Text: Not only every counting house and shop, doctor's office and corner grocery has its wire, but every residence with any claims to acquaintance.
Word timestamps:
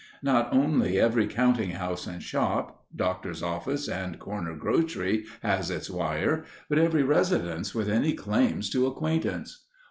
Not 0.23 0.51
only 0.51 0.99
every 0.99 1.27
counting 1.27 1.69
house 1.69 2.07
and 2.07 2.23
shop, 2.23 2.85
doctor's 2.95 3.43
office 3.43 3.87
and 3.87 4.17
corner 4.17 4.55
grocery 4.55 5.25
has 5.43 5.69
its 5.69 5.91
wire, 5.91 6.43
but 6.67 6.79
every 6.79 7.03
residence 7.03 7.75
with 7.75 7.87
any 7.87 8.13
claims 8.13 8.71
to 8.71 8.87
acquaintance. 8.87 9.63